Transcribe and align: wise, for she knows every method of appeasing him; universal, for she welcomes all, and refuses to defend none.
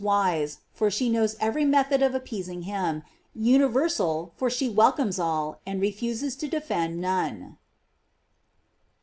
wise, 0.03 0.57
for 0.73 0.89
she 0.89 1.11
knows 1.11 1.35
every 1.39 1.63
method 1.63 2.01
of 2.01 2.15
appeasing 2.15 2.63
him; 2.63 3.03
universal, 3.35 4.33
for 4.35 4.49
she 4.49 4.67
welcomes 4.67 5.19
all, 5.19 5.61
and 5.63 5.79
refuses 5.79 6.35
to 6.35 6.47
defend 6.47 6.99
none. 6.99 7.55